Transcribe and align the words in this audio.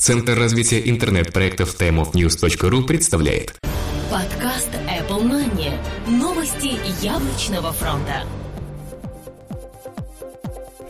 Центр 0.00 0.32
развития 0.38 0.88
интернет-проектов 0.88 1.76
timeofnews.ru 1.78 2.84
представляет 2.84 3.54
Подкаст 4.10 4.70
Apple 4.88 5.22
Money. 5.24 5.74
Новости 6.08 6.78
яблочного 7.04 7.70
фронта. 7.74 8.24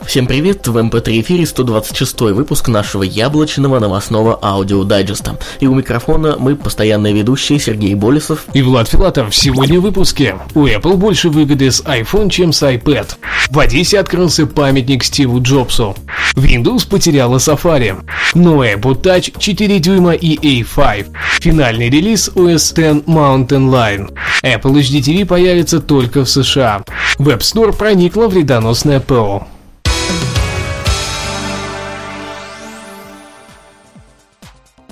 Всем 0.06 0.26
привет, 0.26 0.66
в 0.66 0.76
МП3 0.76 1.20
эфире 1.20 1.46
126 1.46 2.20
выпуск 2.32 2.68
нашего 2.68 3.02
яблочного 3.02 3.78
новостного 3.78 4.38
аудиодайджеста. 4.42 5.38
И 5.60 5.66
у 5.66 5.74
микрофона 5.74 6.36
мы 6.38 6.56
постоянные 6.56 7.12
ведущие 7.12 7.60
Сергей 7.60 7.94
Болесов 7.94 8.46
и 8.52 8.62
Влад 8.62 8.88
Филатов. 8.88 9.34
Сегодня 9.34 9.78
в 9.78 9.82
выпуске. 9.82 10.36
У 10.54 10.66
Apple 10.66 10.96
больше 10.96 11.28
выгоды 11.28 11.70
с 11.70 11.82
iPhone, 11.82 12.30
чем 12.30 12.52
с 12.52 12.62
iPad. 12.62 13.16
В 13.50 13.58
Одессе 13.58 14.00
открылся 14.00 14.46
памятник 14.46 15.04
Стиву 15.04 15.40
Джобсу. 15.40 15.94
Windows 16.34 16.88
потеряла 16.88 17.36
Safari. 17.36 17.96
Новый 18.34 18.74
Apple 18.74 19.00
Touch 19.00 19.38
4 19.38 19.78
дюйма 19.78 20.14
и 20.14 20.62
A5. 20.62 21.06
Финальный 21.40 21.90
релиз 21.90 22.30
OS 22.34 22.72
X 22.72 23.04
Mountain 23.06 23.70
Lion. 23.70 24.12
Apple 24.42 24.80
HD 24.80 25.00
TV 25.00 25.26
появится 25.26 25.78
только 25.78 26.24
в 26.24 26.30
США. 26.30 26.82
В 27.18 27.28
App 27.28 27.40
Store 27.40 27.76
проникла 27.76 28.28
вредоносная 28.28 28.98
ПО. 29.00 29.46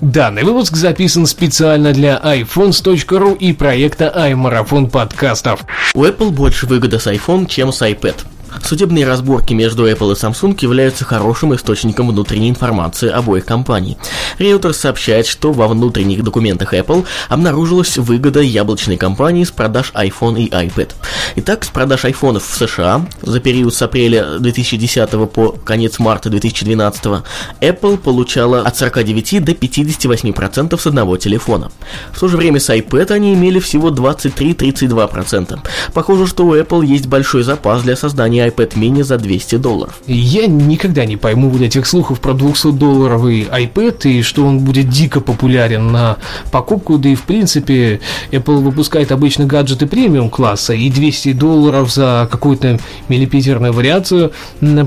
Данный 0.01 0.45
выпуск 0.45 0.77
записан 0.77 1.27
специально 1.27 1.93
для 1.93 2.21
iPhones.ru 2.23 3.37
и 3.37 3.53
проекта 3.53 4.13
iMarathon 4.15 4.89
подкастов. 4.89 5.65
У 5.93 6.05
Apple 6.05 6.31
больше 6.31 6.67
выгода 6.67 7.01
с 7.01 7.09
iPhone, 7.09 7.47
чем 7.47 7.73
с 7.73 7.83
iPad. 7.83 8.15
Судебные 8.63 9.07
разборки 9.07 9.55
между 9.55 9.89
Apple 9.89 10.13
и 10.13 10.15
Samsung 10.15 10.57
являются 10.61 11.05
хорошим 11.05 11.55
источником 11.55 12.09
внутренней 12.09 12.51
информации 12.51 13.09
обоих 13.09 13.45
компаний. 13.45 13.97
Reuters 14.39 14.75
сообщает, 14.75 15.27
что 15.27 15.53
во 15.53 15.69
внутренних 15.69 16.23
документах 16.23 16.75
Apple 16.75 17.07
обнаружилась 17.29 17.97
выгода 17.99 18.41
яблочной 18.41 18.97
компании 18.97 19.45
с 19.45 19.51
продаж 19.51 19.93
iPhone 19.95 20.41
и 20.41 20.49
iPad. 20.51 20.91
Итак, 21.37 21.65
с 21.65 21.69
продаж 21.69 22.05
iPhone 22.05 22.39
в 22.39 22.45
США 22.45 23.07
за 23.23 23.41
период 23.41 23.75
с 23.75 23.83
апреля 23.83 24.39
2010 24.39 25.11
по 25.31 25.53
конец 25.65 25.99
марта 25.99 26.31
2012 26.31 27.23
Apple 27.61 27.97
получала 27.99 28.63
от 28.63 28.77
49 28.77 29.45
до 29.45 29.53
58% 29.53 30.79
с 30.79 30.87
одного 30.87 31.17
телефона. 31.17 31.71
В 32.13 32.21
то 32.21 32.29
же 32.29 32.37
время 32.37 32.61
с 32.61 32.71
iPad 32.71 33.13
они 33.13 33.35
имели 33.35 33.61
всего 33.61 33.91
23-32%. 33.91 35.59
Похоже, 35.95 36.27
что 36.27 36.45
у 36.47 36.55
Apple 36.55 36.85
есть 36.85 37.07
большой 37.07 37.43
запас 37.43 37.83
для 37.83 37.97
создания 37.97 38.48
iPad 38.49 38.75
mini 38.75 39.03
за 39.03 39.19
200 39.19 39.57
долларов. 39.57 40.01
Я 40.07 40.47
никогда 40.47 41.05
не 41.05 41.17
пойму 41.17 41.49
вот 41.49 41.63
этих 41.63 41.87
слухов 41.87 42.21
про 42.21 42.33
200-долларовый 42.33 43.49
iPad 43.49 44.09
и 44.09 44.23
что 44.23 44.45
он 44.45 44.61
будет 44.61 44.89
дико 44.89 45.21
популярен 45.21 45.91
на 45.93 46.17
покупку, 46.51 46.99
да 46.99 47.09
и 47.09 47.15
в 47.15 47.23
принципе 47.23 48.01
Apple 48.31 48.59
выпускает 48.59 49.13
обычно 49.13 49.45
гаджеты 49.45 49.87
премиум 49.87 50.31
класса 50.31 50.75
и 50.75 50.91
200 50.91 51.33
долларов 51.33 51.93
за 51.93 52.29
какую-то 52.31 52.79
миллипитерную 53.09 53.73
вариацию 53.73 54.33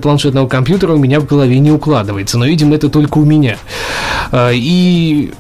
планшетного 0.02 0.48
компьютера 0.48 0.94
у 0.94 0.98
меня 0.98 1.20
в 1.20 1.26
голове 1.26 1.60
не 1.60 1.72
укладывается, 1.72 2.38
но 2.38 2.46
видимо 2.46 2.76
это 2.76 2.90
только 2.90 3.18
у 3.18 3.26
меня. 3.26 3.58
А, 4.32 4.52
и 4.54 5.32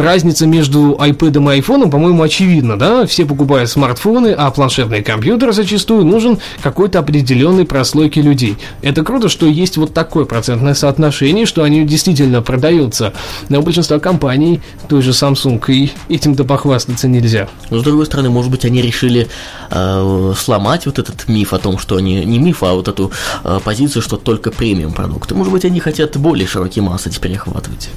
разница 0.00 0.46
между 0.46 0.92
iPad 0.92 1.54
и 1.54 1.60
iPhone, 1.60 1.90
по-моему, 1.90 2.22
очевидна, 2.22 2.78
да? 2.78 3.06
Все 3.06 3.24
покупают 3.24 3.70
смартфоны, 3.70 4.34
а 4.36 4.50
планшетный 4.50 5.02
компьютер 5.02 5.52
зачастую 5.52 6.04
нужен 6.04 6.38
какой-то 6.62 6.98
определенной 6.98 7.64
прослойке 7.64 8.22
людей. 8.22 8.56
Это 8.82 9.02
круто, 9.02 9.28
что 9.28 9.46
есть 9.46 9.76
вот 9.76 9.92
такое 9.92 10.24
процентное 10.24 10.74
соотношение, 10.74 11.46
что 11.46 11.62
они 11.62 11.84
действительно 11.84 12.42
продаются. 12.42 13.12
Но 13.48 13.60
у 13.60 13.62
большинства 13.62 13.98
компаний, 13.98 14.60
той 14.88 15.02
же 15.02 15.10
Samsung, 15.10 15.62
и 15.68 15.90
этим-то 16.08 16.44
похвастаться 16.44 17.08
нельзя. 17.08 17.48
Но, 17.70 17.78
с 17.78 17.82
другой 17.82 18.06
стороны, 18.06 18.30
может 18.30 18.50
быть, 18.50 18.64
они 18.64 18.82
решили 18.82 19.28
э, 19.70 20.32
сломать 20.36 20.86
вот 20.86 20.98
этот 20.98 21.28
миф 21.28 21.52
о 21.52 21.58
том, 21.58 21.78
что 21.78 21.96
они 21.96 22.24
не 22.24 22.38
миф, 22.38 22.62
а 22.62 22.74
вот 22.74 22.88
эту 22.88 23.12
э, 23.44 23.60
позицию, 23.64 24.02
что 24.02 24.16
только 24.16 24.50
премиум 24.50 24.92
продукты. 24.92 25.34
Может 25.34 25.52
быть, 25.52 25.64
они 25.64 25.80
хотят 25.80 26.16
более 26.16 26.46
широкие 26.46 26.82
массы 26.82 27.10
теперь 27.10 27.34
охватывать. 27.34 27.88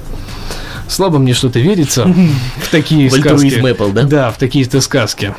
Слабо 0.88 1.18
мне 1.18 1.34
что-то 1.34 1.60
верится 1.60 2.04
в 2.06 2.70
такие 2.70 3.10
сказки. 3.10 3.46
Apple, 3.46 3.92
да? 3.92 4.02
Да, 4.04 4.30
в 4.30 4.38
такие-то 4.38 4.80
сказки. 4.80 5.34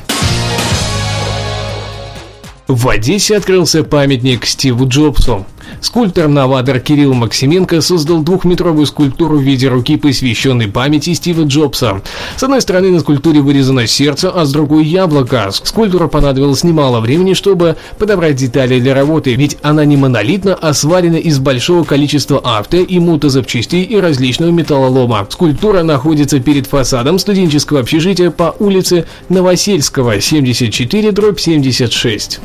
В 2.67 2.87
Одессе 2.87 3.35
открылся 3.35 3.83
памятник 3.83 4.45
Стиву 4.45 4.87
Джобсу. 4.87 5.47
Скульптор-новатор 5.81 6.79
Кирилл 6.79 7.13
Максименко 7.13 7.81
создал 7.81 8.21
двухметровую 8.21 8.85
скульптуру 8.85 9.37
в 9.37 9.41
виде 9.41 9.67
руки, 9.67 9.97
посвященной 9.97 10.67
памяти 10.67 11.13
Стива 11.13 11.43
Джобса. 11.43 12.01
С 12.35 12.43
одной 12.43 12.61
стороны 12.61 12.91
на 12.91 12.99
скульптуре 12.99 13.41
вырезано 13.41 13.87
сердце, 13.87 14.29
а 14.29 14.45
с 14.45 14.51
другой 14.51 14.85
яблоко. 14.85 15.49
Скульптуру 15.51 16.09
понадобилось 16.09 16.63
немало 16.63 16.99
времени, 16.99 17.33
чтобы 17.33 17.75
подобрать 17.97 18.35
детали 18.35 18.79
для 18.79 18.93
работы, 18.93 19.35
ведь 19.35 19.57
она 19.61 19.85
не 19.85 19.97
монолитна, 19.97 20.55
а 20.55 20.73
сварена 20.73 21.15
из 21.15 21.39
большого 21.39 21.83
количества 21.83 22.39
авто 22.43 22.77
и 22.77 22.99
мотозапчастей 22.99 23.83
и 23.83 23.97
различного 23.97 24.51
металлолома. 24.51 25.27
Скульптура 25.29 25.83
находится 25.83 26.39
перед 26.39 26.67
фасадом 26.67 27.19
студенческого 27.19 27.79
общежития 27.79 28.31
по 28.31 28.55
улице 28.59 29.05
Новосельского, 29.29 30.19
74 30.21 31.11
дробь 31.11 31.39
76. 31.39 32.39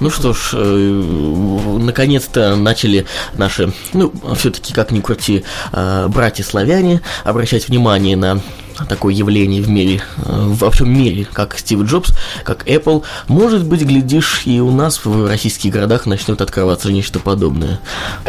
Ну 0.00 0.10
что 0.10 0.32
ж, 0.32 0.50
э, 0.54 1.78
наконец-то 1.80 2.56
начали 2.56 3.06
наши, 3.34 3.72
ну, 3.92 4.12
все-таки 4.36 4.72
как 4.72 4.90
ни 4.90 5.00
крути, 5.00 5.44
э, 5.72 6.08
братья-славяне 6.08 7.02
обращать 7.24 7.68
внимание 7.68 8.16
на 8.16 8.40
такое 8.88 9.14
явление 9.14 9.62
в 9.62 9.68
мире, 9.68 10.02
э, 10.18 10.22
во 10.24 10.70
всем 10.70 10.92
мире, 10.92 11.26
как 11.32 11.58
Стив 11.58 11.82
Джобс, 11.82 12.12
как 12.44 12.66
Apple. 12.66 13.02
Может 13.28 13.64
быть, 13.64 13.82
глядишь, 13.82 14.42
и 14.44 14.60
у 14.60 14.70
нас 14.70 15.04
в 15.04 15.26
российских 15.26 15.72
городах 15.72 16.06
начнет 16.06 16.40
открываться 16.40 16.90
нечто 16.92 17.18
подобное. 17.18 17.80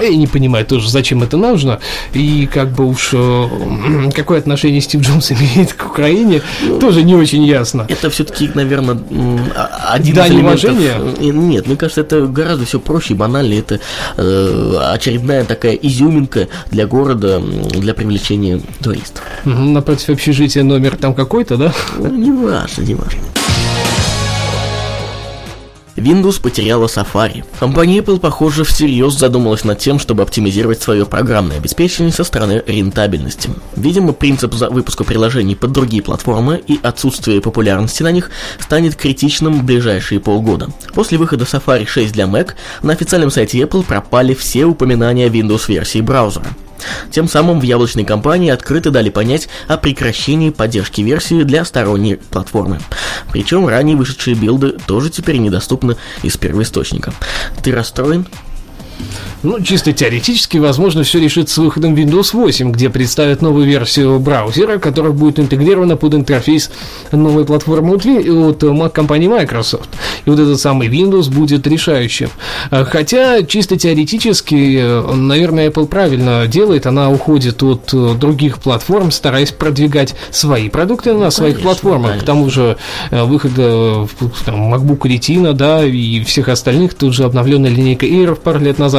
Я 0.01 0.15
не 0.15 0.27
понимаю 0.27 0.65
тоже, 0.65 0.89
зачем 0.89 1.23
это 1.23 1.37
нужно, 1.37 1.79
и 2.13 2.47
как 2.51 2.71
бы 2.71 2.85
уж 2.87 3.11
э, 3.13 4.11
какое 4.15 4.39
отношение 4.39 4.81
Стив 4.81 5.01
Джобс 5.01 5.31
имеет 5.31 5.73
к 5.73 5.85
Украине, 5.85 6.41
ну, 6.61 6.79
тоже 6.79 7.03
не 7.03 7.15
очень 7.15 7.43
ясно. 7.43 7.85
Это 7.87 8.09
все-таки, 8.09 8.49
наверное, 8.53 8.99
один 9.89 10.15
да, 10.15 10.27
из 10.27 10.31
элементов... 10.31 10.63
уважения? 10.63 11.31
Нет, 11.31 11.67
мне 11.67 11.75
кажется, 11.75 12.01
это 12.01 12.25
гораздо 12.27 12.65
все 12.65 12.79
проще 12.79 13.13
и 13.13 13.17
банально. 13.17 13.53
Это 13.53 13.79
э, 14.17 14.75
очередная 14.91 15.45
такая 15.45 15.73
изюминка 15.73 16.47
для 16.69 16.87
города, 16.87 17.39
для 17.39 17.93
привлечения 17.93 18.61
туристов. 18.83 19.23
Напротив 19.45 20.09
общежития 20.09 20.40
общежития 20.41 20.63
номер 20.63 20.97
там 20.97 21.13
какой-то, 21.13 21.55
да? 21.55 21.73
Ну, 21.97 22.09
не 22.15 22.31
важно, 22.31 22.81
не 22.81 22.95
важно. 22.95 23.19
Windows 25.95 26.41
потеряла 26.41 26.87
Safari. 26.87 27.43
Компания 27.59 27.99
Apple, 27.99 28.19
похоже, 28.19 28.63
всерьез 28.63 29.13
задумалась 29.13 29.63
над 29.63 29.77
тем, 29.77 29.99
чтобы 29.99 30.23
оптимизировать 30.23 30.81
свое 30.81 31.05
программное 31.05 31.57
обеспечение 31.57 32.11
со 32.11 32.23
стороны 32.23 32.63
рентабельности. 32.65 33.51
Видимо, 33.75 34.13
принцип 34.13 34.55
выпуска 34.55 35.03
приложений 35.03 35.57
под 35.57 35.73
другие 35.73 36.01
платформы 36.01 36.59
и 36.65 36.79
отсутствие 36.81 37.39
популярности 37.39 38.01
на 38.01 38.11
них 38.11 38.31
станет 38.57 38.95
критичным 38.95 39.59
в 39.59 39.63
ближайшие 39.63 40.19
полгода. 40.19 40.69
После 40.95 41.19
выхода 41.19 41.43
Safari 41.43 41.85
6 41.85 42.11
для 42.13 42.25
Mac 42.25 42.53
на 42.81 42.93
официальном 42.93 43.29
сайте 43.29 43.59
Apple 43.59 43.83
пропали 43.83 44.33
все 44.33 44.65
упоминания 44.65 45.27
Windows-версии 45.27 46.01
браузера. 46.01 46.47
Тем 47.11 47.27
самым 47.27 47.59
в 47.59 47.63
яблочной 47.63 48.05
компании 48.05 48.49
открыто 48.49 48.91
дали 48.91 49.09
понять 49.09 49.49
о 49.67 49.77
прекращении 49.77 50.49
поддержки 50.49 51.01
версии 51.01 51.43
для 51.43 51.65
сторонней 51.65 52.17
платформы. 52.17 52.79
Причем 53.31 53.67
ранее 53.67 53.95
вышедшие 53.95 54.35
билды 54.35 54.77
тоже 54.85 55.09
теперь 55.09 55.37
недоступны 55.37 55.97
из 56.23 56.37
первоисточника. 56.37 57.13
Ты 57.63 57.71
расстроен? 57.71 58.25
Ну, 59.43 59.59
чисто 59.61 59.91
теоретически, 59.91 60.57
возможно, 60.57 61.03
все 61.03 61.19
решится 61.19 61.55
с 61.55 61.57
выходом 61.57 61.95
Windows 61.95 62.29
8, 62.33 62.71
где 62.71 62.89
представят 62.89 63.41
новую 63.41 63.65
версию 63.65 64.19
браузера, 64.19 64.77
которая 64.77 65.11
будет 65.11 65.39
интегрирована 65.39 65.95
под 65.95 66.13
интерфейс 66.13 66.71
новой 67.11 67.45
платформы 67.45 67.95
от 67.95 68.63
Mac 68.63 68.89
компании 68.91 69.27
Microsoft. 69.27 69.89
И 70.25 70.29
вот 70.29 70.39
этот 70.39 70.59
самый 70.59 70.87
Windows 70.89 71.31
будет 71.31 71.65
решающим. 71.65 72.29
А, 72.69 72.85
хотя, 72.85 73.43
чисто 73.43 73.77
теоретически, 73.77 74.77
э, 74.79 75.13
наверное, 75.13 75.69
Apple 75.69 75.87
правильно 75.87 76.45
делает, 76.47 76.85
она 76.85 77.09
уходит 77.09 77.63
от 77.63 77.93
э, 77.93 78.13
других 78.15 78.59
платформ, 78.59 79.11
стараясь 79.11 79.51
продвигать 79.51 80.15
свои 80.29 80.69
продукты 80.69 81.13
на 81.13 81.25
ну, 81.25 81.31
своих 81.31 81.55
конечно, 81.55 81.69
платформах. 81.69 82.07
Конечно. 82.11 82.23
К 82.23 82.27
тому 82.27 82.49
же, 82.49 82.77
э, 83.09 83.23
выхода 83.23 84.07
там, 84.45 84.73
MacBook 84.73 84.99
Retina, 84.99 85.53
да, 85.53 85.83
и 85.83 86.23
всех 86.23 86.49
остальных, 86.49 86.93
тут 86.93 87.13
же 87.13 87.23
обновленная 87.23 87.71
линейка 87.71 88.05
Air 88.05 88.35
пару 88.35 88.59
лет 88.59 88.77
назад, 88.77 88.90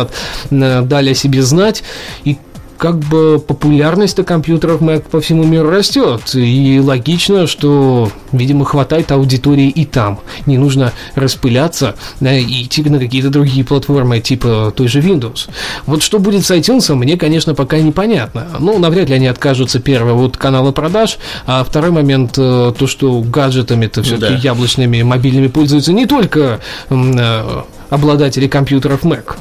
дали 0.50 1.10
о 1.10 1.14
себе 1.14 1.42
знать. 1.42 1.82
И 2.24 2.36
как 2.82 2.98
бы 2.98 3.38
популярность 3.38 4.16
компьютеров 4.24 4.80
Mac 4.80 5.04
по 5.08 5.20
всему 5.20 5.44
миру 5.44 5.70
растет. 5.70 6.34
И 6.34 6.80
логично, 6.80 7.46
что, 7.46 8.10
видимо, 8.32 8.64
хватает 8.64 9.12
аудитории 9.12 9.68
и 9.68 9.84
там. 9.84 10.18
Не 10.46 10.58
нужно 10.58 10.92
распыляться 11.14 11.94
и 12.20 12.64
идти 12.64 12.82
на 12.82 12.98
какие-то 12.98 13.30
другие 13.30 13.64
платформы, 13.64 14.18
типа 14.18 14.72
той 14.74 14.88
же 14.88 14.98
Windows. 14.98 15.48
Вот 15.86 16.02
что 16.02 16.18
будет 16.18 16.44
с 16.44 16.50
iTunes, 16.50 16.92
мне, 16.96 17.16
конечно, 17.16 17.54
пока 17.54 17.78
непонятно. 17.78 18.48
Ну, 18.58 18.76
навряд 18.80 19.08
ли 19.08 19.14
они 19.14 19.28
откажутся, 19.28 19.78
первое, 19.78 20.14
вот 20.14 20.36
канала 20.36 20.72
продаж, 20.72 21.18
а 21.46 21.62
второй 21.62 21.92
момент, 21.92 22.32
э, 22.36 22.72
то, 22.76 22.86
что 22.88 23.20
гаджетами-то 23.20 24.02
все-таки 24.02 24.34
Да. 24.34 24.40
яблочными 24.40 25.02
мобильными 25.02 25.46
пользуются 25.46 25.92
не 25.92 26.06
только 26.06 26.58
э, 26.90 27.62
обладатели 27.90 28.48
компьютеров 28.48 29.04
Mac 29.04 29.36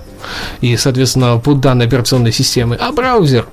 и, 0.62 0.78
соответственно, 0.78 1.38
под 1.38 1.60
данной 1.60 1.86
операционной 1.88 2.32
системы, 2.32 2.76
а 2.80 2.92
браузер. 2.92 3.48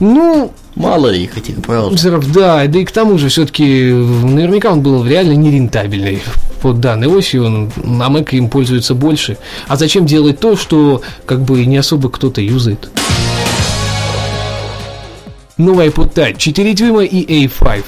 Ну, 0.00 0.52
Мало 0.74 1.08
ли 1.08 1.24
их 1.24 1.36
этих 1.36 1.58
браузеров. 1.58 1.88
браузеров, 2.24 2.32
да, 2.32 2.66
да 2.66 2.78
и 2.78 2.84
к 2.84 2.92
тому 2.92 3.18
же 3.18 3.28
все-таки 3.28 3.90
наверняка 3.92 4.70
он 4.70 4.80
был 4.80 5.04
реально 5.04 5.32
нерентабельный 5.32 6.22
под 6.62 6.80
данной 6.80 7.08
осью, 7.08 7.44
он, 7.44 7.72
на 7.76 8.08
Mac 8.08 8.30
им 8.30 8.48
пользуется 8.48 8.94
больше. 8.94 9.38
А 9.66 9.76
зачем 9.76 10.06
делать 10.06 10.38
то, 10.40 10.56
что 10.56 11.02
как 11.26 11.42
бы 11.42 11.64
не 11.66 11.76
особо 11.76 12.10
кто-то 12.10 12.40
юзает? 12.40 12.90
Новый 15.56 15.88
iPod 15.88 16.14
Touch 16.14 16.38
4 16.38 16.74
дюйма 16.74 17.04
и 17.04 17.46
A5. 17.46 17.84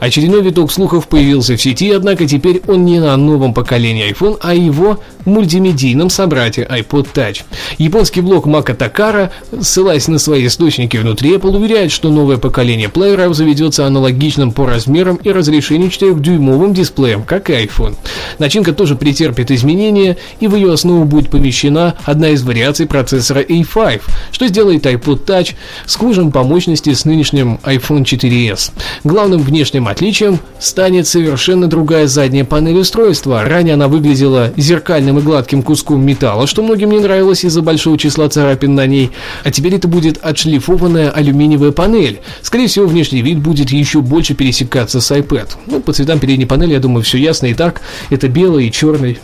Очередной 0.00 0.42
виток 0.42 0.70
слухов 0.70 1.08
появился 1.08 1.56
в 1.56 1.62
сети, 1.62 1.90
однако 1.90 2.26
теперь 2.26 2.62
он 2.68 2.84
не 2.84 3.00
на 3.00 3.16
новом 3.16 3.52
поколении 3.52 4.10
iPhone, 4.10 4.38
а 4.40 4.54
его 4.54 5.00
мультимедийном 5.24 6.08
собрате 6.08 6.66
iPod 6.70 7.08
Touch. 7.12 7.42
Японский 7.78 8.20
блог 8.20 8.46
Мака 8.46 8.74
Такара, 8.74 9.32
ссылаясь 9.60 10.06
на 10.06 10.18
свои 10.18 10.46
источники 10.46 10.96
внутри 10.96 11.34
Apple, 11.34 11.56
уверяет, 11.56 11.90
что 11.90 12.10
новое 12.10 12.36
поколение 12.36 12.88
плееров 12.88 13.34
заведется 13.34 13.86
аналогичным 13.86 14.52
по 14.52 14.66
размерам 14.66 15.16
и 15.16 15.30
разрешению 15.30 15.90
4-дюймовым 15.90 16.72
дисплеем, 16.72 17.24
как 17.24 17.50
и 17.50 17.54
iPhone. 17.54 17.96
Начинка 18.38 18.72
тоже 18.72 18.94
претерпит 18.94 19.50
изменения, 19.50 20.16
и 20.38 20.46
в 20.46 20.54
ее 20.54 20.72
основу 20.72 21.04
будет 21.04 21.30
помещена 21.30 21.96
одна 22.04 22.30
из 22.30 22.42
вариаций 22.42 22.86
процессора 22.86 23.42
A5, 23.42 24.00
что 24.30 24.46
сделает 24.46 24.86
iPod 24.86 25.24
Touch 25.24 25.54
схожим 25.86 26.30
по 26.30 26.44
мощности 26.44 26.94
с 26.94 27.04
нынешним 27.04 27.58
iPhone 27.64 28.04
4s. 28.04 28.70
Главным 29.02 29.40
внешним 29.40 29.87
отличием 29.90 30.40
станет 30.58 31.06
совершенно 31.06 31.66
другая 31.68 32.06
задняя 32.06 32.44
панель 32.44 32.78
устройства. 32.78 33.44
Ранее 33.44 33.74
она 33.74 33.88
выглядела 33.88 34.52
зеркальным 34.56 35.18
и 35.18 35.22
гладким 35.22 35.62
куском 35.62 36.04
металла, 36.04 36.46
что 36.46 36.62
многим 36.62 36.90
не 36.90 37.00
нравилось 37.00 37.44
из-за 37.44 37.62
большого 37.62 37.98
числа 37.98 38.28
царапин 38.28 38.74
на 38.74 38.86
ней. 38.86 39.10
А 39.44 39.50
теперь 39.50 39.74
это 39.74 39.88
будет 39.88 40.18
отшлифованная 40.18 41.10
алюминиевая 41.10 41.72
панель. 41.72 42.20
Скорее 42.42 42.66
всего, 42.66 42.86
внешний 42.86 43.22
вид 43.22 43.38
будет 43.38 43.70
еще 43.70 44.00
больше 44.00 44.34
пересекаться 44.34 45.00
с 45.00 45.10
iPad. 45.10 45.50
Ну, 45.66 45.80
по 45.80 45.92
цветам 45.92 46.18
передней 46.18 46.46
панели, 46.46 46.72
я 46.72 46.80
думаю, 46.80 47.02
все 47.02 47.18
ясно 47.18 47.46
и 47.46 47.54
так. 47.54 47.80
Это 48.10 48.28
белый 48.28 48.68
и 48.68 48.72
черный. 48.72 49.18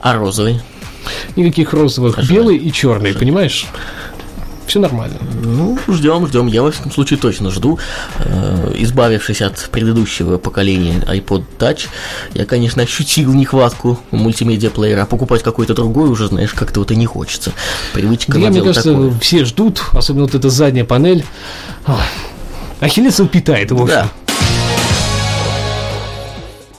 А 0.00 0.14
розовый? 0.14 0.60
Никаких 1.36 1.72
розовых. 1.72 2.28
Белый 2.28 2.56
и 2.56 2.72
черный, 2.72 3.14
понимаешь? 3.14 3.66
Все 4.68 4.80
нормально. 4.80 5.16
Ну, 5.42 5.78
ждем, 5.88 6.26
ждем. 6.26 6.46
Я, 6.46 6.62
во 6.62 6.70
всяком 6.70 6.92
случае, 6.92 7.18
точно 7.18 7.50
жду. 7.50 7.78
Э, 8.18 8.70
Избавившись 8.76 9.40
от 9.40 9.70
предыдущего 9.72 10.36
поколения 10.36 10.98
iPod 11.06 11.44
Touch, 11.58 11.86
я, 12.34 12.44
конечно, 12.44 12.82
ощутил 12.82 13.32
нехватку 13.32 13.98
мультимедиа-плеера, 14.10 15.02
а 15.02 15.06
покупать 15.06 15.42
какой-то 15.42 15.74
другой 15.74 16.10
уже, 16.10 16.28
знаешь, 16.28 16.52
как-то 16.52 16.80
вот 16.80 16.90
и 16.90 16.96
не 16.96 17.06
хочется. 17.06 17.52
Привычка 17.94 18.32
Да, 18.32 18.50
мне 18.50 18.60
кажется, 18.60 18.92
такое. 18.92 19.12
все 19.20 19.44
ждут, 19.46 19.82
особенно 19.94 20.24
вот 20.24 20.34
эта 20.34 20.50
задняя 20.50 20.84
панель. 20.84 21.24
Ахиллесов 22.80 23.30
питает, 23.30 23.70
в 23.72 23.76
общем. 23.82 23.88
Да. 23.88 24.08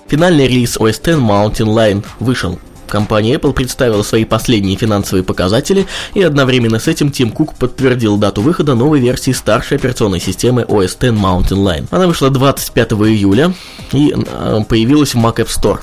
Финальный 0.07 0.47
релиз 0.47 0.77
OS 0.77 0.89
X 0.99 1.07
Mountain 1.17 1.67
Lion 1.73 2.05
вышел. 2.19 2.59
Компания 2.89 3.35
Apple 3.35 3.53
представила 3.53 4.03
свои 4.03 4.25
последние 4.25 4.77
финансовые 4.77 5.23
показатели, 5.23 5.87
и 6.13 6.21
одновременно 6.21 6.79
с 6.79 6.87
этим 6.87 7.11
Тим 7.11 7.31
Кук 7.31 7.55
подтвердил 7.55 8.17
дату 8.17 8.41
выхода 8.41 8.75
новой 8.75 8.99
версии 8.99 9.31
старшей 9.31 9.77
операционной 9.77 10.19
системы 10.19 10.63
OS 10.63 10.97
X 10.97 11.03
Mountain 11.03 11.63
Lion. 11.63 11.87
Она 11.91 12.07
вышла 12.07 12.29
25 12.29 12.91
июля 12.93 13.53
и 13.93 14.13
э, 14.13 14.59
появилась 14.67 15.13
в 15.13 15.17
Mac 15.17 15.35
App 15.35 15.47
Store. 15.47 15.79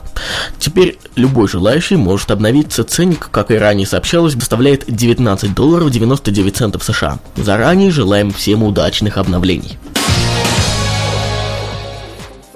Теперь 0.59 0.99
любой 1.15 1.49
желающий 1.49 1.97
может 1.97 2.31
обновиться. 2.31 2.85
Ценник, 2.85 3.29
как 3.31 3.51
и 3.51 3.55
ранее 3.55 3.87
сообщалось, 3.87 4.35
доставляет 4.35 4.85
19 4.87 5.55
долларов 5.55 5.91
99 5.91 6.57
центов 6.57 6.85
США. 6.85 7.19
Заранее 7.37 7.91
желаем 7.91 8.33
всем 8.33 8.63
удачных 8.63 9.17
обновлений. 9.19 9.79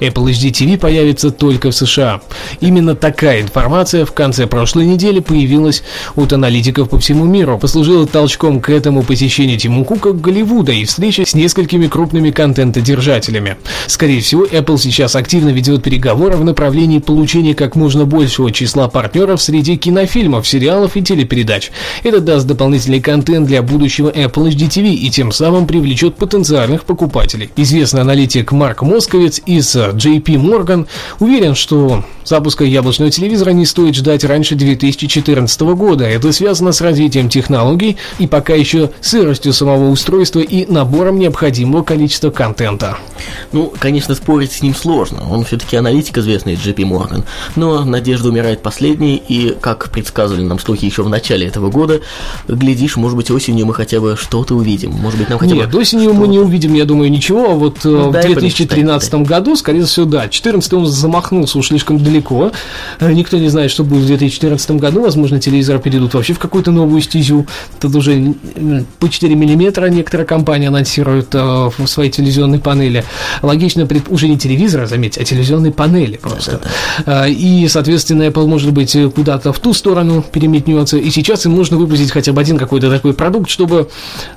Apple 0.00 0.31
HD 0.31 0.50
TV 0.50 0.79
появится 0.79 1.31
только 1.31 1.70
в 1.70 1.75
США. 1.75 2.20
Именно 2.61 2.94
такая 2.94 3.43
информация 3.43 4.05
в 4.05 4.12
конце 4.12 4.47
прошлой 4.47 4.87
недели 4.87 5.20
появилась 5.20 5.82
от 6.17 6.32
аналитиков 6.32 6.88
по 6.88 6.99
всему 6.99 7.25
миру. 7.25 7.58
Послужила 7.58 8.06
толчком 8.06 8.61
к 8.61 8.70
этому 8.70 9.02
посещение 9.02 9.56
Тиму 9.56 9.85
Кука 9.85 10.12
Голливуда 10.12 10.73
и 10.73 10.85
встреча 10.85 11.25
с 11.26 11.35
несколькими 11.35 11.87
крупными 11.87 12.31
контентодержателями. 12.31 13.56
Скорее 13.87 14.20
всего, 14.20 14.44
Apple 14.44 14.79
сейчас 14.79 15.17
активно 15.17 15.50
ведет 15.50 15.82
переговоры 15.82 16.37
в 16.37 16.44
направлении 16.44 16.99
получения 16.99 17.55
как 17.55 17.76
можно 17.76 18.06
большего 18.06 18.50
числа 18.50 18.88
партнеров 18.88 19.43
среди 19.43 19.76
кинофильмов, 19.76 20.49
сериалов 20.49 20.97
и 20.97 21.02
телепередач. 21.02 21.70
Это 22.02 22.20
даст 22.20 22.47
дополнительный 22.47 23.00
контент 23.00 23.47
для 23.47 23.62
будущего 23.62 24.11
Apple 24.11 24.49
HD 24.49 24.69
TV 24.69 24.94
и 24.94 25.11
тем 25.11 25.32
самым 25.32 25.67
привлечет 25.67 26.17
потенциальных 26.17 26.85
покупателей. 26.85 27.50
Известный 27.56 28.00
аналитик 28.00 28.52
Марк 28.52 28.82
Московец 28.82 29.41
из 29.44 29.76
JP 29.90 30.25
Morgan 30.25 30.87
уверен, 31.19 31.54
что 31.54 32.04
запуска 32.25 32.64
яблочного 32.64 33.10
телевизора 33.10 33.50
не 33.50 33.66
стоит 33.66 33.96
ждать 33.96 34.25
раньше 34.25 34.54
2014 34.54 35.60
года. 35.60 36.04
Это 36.04 36.32
связано 36.32 36.72
с 36.72 36.81
развитием 36.81 37.28
технологий 37.28 37.96
и 38.19 38.26
пока 38.26 38.54
еще 38.54 38.90
сыростью 39.00 39.52
самого 39.52 39.90
устройства 39.90 40.40
и 40.40 40.70
набором 40.70 41.19
необходимого 41.19 41.82
количества 41.82 42.31
контента. 42.31 42.98
Ну, 43.52 43.72
конечно, 43.78 44.14
спорить 44.14 44.52
с 44.52 44.62
ним 44.62 44.75
сложно. 44.75 45.31
Он 45.31 45.44
все-таки 45.44 45.76
аналитик 45.76 46.19
известный 46.19 46.54
JP 46.54 46.76
Morgan. 46.76 47.25
Но 47.56 47.84
надежда 47.84 48.28
умирает 48.28 48.62
последней, 48.62 49.16
и, 49.16 49.56
как 49.60 49.90
предсказывали 49.90 50.44
нам 50.44 50.58
слухи 50.58 50.84
еще 50.84 51.02
в 51.02 51.08
начале 51.08 51.46
этого 51.46 51.70
года, 51.70 52.00
глядишь, 52.48 52.96
может 52.96 53.16
быть, 53.16 53.31
осенью 53.31 53.66
мы 53.66 53.75
хотя 53.75 54.00
бы 54.00 54.16
что-то 54.19 54.54
увидим. 54.54 54.92
Может 54.92 55.19
быть, 55.19 55.28
нам 55.28 55.38
хотя 55.38 55.54
бы... 55.54 55.60
Нет, 55.60 55.75
осенью 55.75 56.14
мы 56.14 56.28
не 56.28 56.38
увидим, 56.38 56.75
я 56.75 56.84
думаю, 56.84 57.10
ничего, 57.10 57.50
а 57.50 57.54
вот 57.54 57.84
э, 57.84 57.88
Ну, 57.88 58.10
в 58.10 58.12
дай 58.12 58.26
2013 58.26 59.14
году, 59.14 59.56
скорее 59.56 59.79
всего, 59.86 60.06
да. 60.06 60.28
14 60.28 60.72
он 60.72 60.86
замахнулся 60.86 61.58
уж 61.58 61.68
слишком 61.68 62.02
далеко. 62.02 62.52
Э, 62.98 63.12
Никто 63.12 63.38
не 63.38 63.48
знает, 63.48 63.70
что 63.70 63.84
будет 63.84 64.04
в 64.04 64.06
2014 64.06 64.72
году. 64.72 65.02
Возможно, 65.02 65.40
телевизоры 65.40 65.78
перейдут 65.78 66.14
вообще 66.14 66.32
в 66.34 66.38
какую-то 66.38 66.70
новую 66.70 67.00
стезю. 67.02 67.46
Тут 67.80 67.94
уже 67.94 68.34
по 68.98 69.08
4 69.08 69.34
миллиметра 69.34 69.86
некоторые 69.86 70.26
компании 70.26 70.68
анонсируют 70.68 71.34
э, 71.34 71.70
в 71.76 71.86
своей 71.86 72.10
телевизионной 72.10 72.58
панели. 72.58 73.04
Логично, 73.42 73.88
уже 74.08 74.28
не 74.28 74.38
телевизора, 74.38 74.87
заметьте, 74.87 75.20
а 75.20 75.25
телевизионной 75.25 75.72
панели 75.72 76.16
просто. 76.16 76.60
Э, 77.06 77.30
И, 77.30 77.66
соответственно, 77.68 78.25
Apple, 78.25 78.46
может 78.46 78.72
быть, 78.72 78.96
куда-то 79.14 79.52
в 79.52 79.58
ту 79.58 79.72
сторону 79.72 80.25
переметнется. 80.32 80.96
И 80.96 81.10
сейчас 81.10 81.46
им 81.46 81.54
нужно 81.56 81.76
выпустить 81.76 82.10
хотя 82.10 82.32
бы 82.32 82.40
один 82.40 82.58
какой-то 82.58 82.90
такой 82.90 83.14
продукт, 83.14 83.50
чтобы 83.50 83.88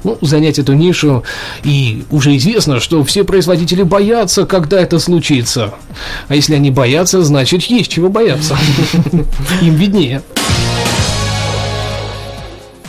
ну, 0.03 0.17
занять 0.21 0.59
эту 0.59 0.73
нишу. 0.73 1.23
И 1.63 2.03
уже 2.11 2.35
известно, 2.37 2.79
что 2.79 3.03
все 3.03 3.23
производители 3.23 3.83
боятся, 3.83 4.45
когда 4.45 4.79
это 4.79 4.99
случится. 4.99 5.32
А 6.27 6.35
если 6.35 6.55
они 6.55 6.71
боятся, 6.71 7.23
значит, 7.23 7.63
есть 7.63 7.91
чего 7.91 8.09
бояться. 8.09 8.57
Им 9.61 9.75
виднее. 9.75 10.21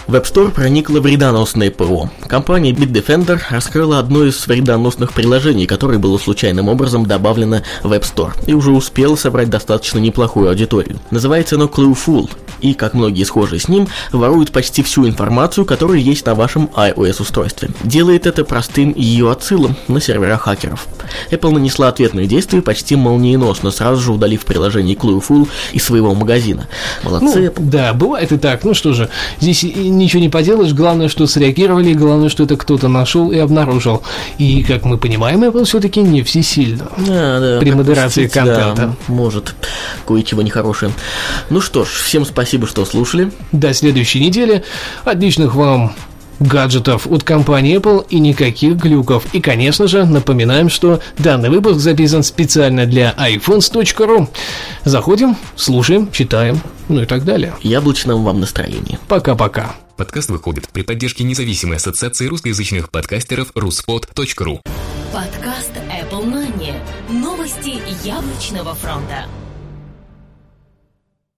В 0.07 0.17
App 0.17 0.25
Store 0.25 0.51
проникло 0.51 1.01
вредоносное 1.01 1.71
ПО. 1.71 2.11
Компания 2.29 2.73
Bitdefender 2.73 3.41
раскрыла 3.49 3.99
одно 3.99 4.25
из 4.25 4.47
вредоносных 4.47 5.15
приложений, 5.15 5.67
которое 5.67 5.99
было 5.99 6.19
случайным 6.19 6.69
образом 6.69 7.07
добавлено 7.07 7.63
в 7.83 7.91
App 7.91 8.03
Store, 8.03 8.33
и 8.47 8.53
уже 8.53 8.71
успело 8.71 9.17
собрать 9.17 9.49
достаточно 9.49 9.99
неплохую 9.99 10.51
аудиторию. 10.51 11.01
Называется 11.11 11.57
оно 11.57 11.67
Clueful, 11.67 12.31
и, 12.65 12.73
как 12.73 12.95
многие 12.95 13.25
схожие 13.25 13.61
с 13.61 13.69
ним, 13.69 13.89
ворует 14.11 14.51
почти 14.51 14.83
всю 14.83 15.07
информацию, 15.07 15.67
которая 15.67 15.99
есть 15.99 16.25
на 16.25 16.35
вашем 16.35 16.71
iOS-устройстве. 16.75 17.69
Делает 17.85 18.27
это 18.27 18.45
простым 18.45 18.95
ее 18.97 19.31
отсылом 19.31 19.77
на 19.87 20.01
сервера 20.01 20.39
хакеров. 20.39 20.87
Apple 21.31 21.51
нанесла 21.53 21.89
ответные 21.89 22.27
действия 22.27 22.63
почти 22.63 22.97
молниеносно, 22.97 23.71
сразу 23.71 24.01
же 24.01 24.13
удалив 24.13 24.45
приложение 24.47 24.97
Clueful 24.97 25.47
из 25.73 25.85
своего 25.85 26.15
магазина. 26.15 26.67
Молодцы, 27.03 27.27
Ну, 27.27 27.47
Apple. 27.47 27.69
да, 27.71 27.93
бывает 27.93 28.33
и 28.33 28.39
так. 28.39 28.65
Ну 28.65 28.73
что 28.73 28.95
же, 28.95 29.11
здесь 29.41 29.63
ничего 29.63 30.23
не 30.23 30.31
поделаешь. 30.31 30.73
Главное, 30.73 31.09
что 31.09 31.27
среагировали, 31.27 31.93
главное, 31.93 32.31
что 32.31 32.45
это 32.45 32.57
кто-то 32.57 32.89
нашел 32.89 33.31
и 33.31 33.37
обнаружил. 33.39 34.03
И, 34.39 34.63
как 34.65 34.85
мы 34.87 34.97
понимаем, 34.97 35.45
Apple 35.45 35.65
все-таки 35.67 36.01
не 36.01 36.23
всесильно. 36.23 36.89
Да, 36.97 37.41
да, 37.41 37.59
При 37.61 37.73
модерации 37.73 38.27
пошутить, 38.27 38.45
да, 38.45 38.65
контента. 38.65 38.97
может, 39.09 39.55
кое-чего 40.07 40.41
нехорошее. 40.43 40.93
Ну 41.51 41.61
что 41.61 41.85
ж, 41.85 41.89
всем 41.89 42.25
спасибо, 42.55 42.69
что 42.69 42.85
слушали. 42.85 43.33
До 43.51 43.75
следующей 43.75 44.21
недели. 44.21 44.63
Отличных 45.05 45.57
вам 45.57 45.93
гаджетов 46.39 47.09
от 47.09 47.25
компании 47.25 47.77
Apple 47.79 48.07
и 48.09 48.21
никаких 48.21 48.77
глюков. 48.77 49.25
И, 49.33 49.41
конечно 49.41 49.89
же, 49.89 50.05
напоминаем, 50.05 50.69
что 50.69 51.01
данный 51.19 51.51
выпуск 51.51 51.81
записан 51.81 52.23
специально 52.23 52.87
для 52.87 53.13
iPhones.ru. 53.19 54.29
Заходим, 54.85 55.37
слушаем, 55.57 56.13
читаем, 56.13 56.61
ну 56.89 57.03
и 57.03 57.07
так 57.07 57.25
далее. 57.25 57.55
Яблочного 57.61 58.23
вам 58.23 58.39
настроения. 58.39 59.01
Пока-пока. 59.09 59.75
Подкаст 59.97 60.31
выходит 60.31 60.69
при 60.69 60.83
поддержке 60.83 61.25
независимой 61.25 61.79
ассоциации 61.79 62.29
русскоязычных 62.29 62.91
подкастеров 62.91 63.51
ruspod.ru. 63.57 64.61
Подкаст 65.13 65.73
Apple 65.91 66.25
Money. 66.25 66.75
Новости 67.09 67.81
яблочного 68.05 68.75
фронта. 68.75 69.27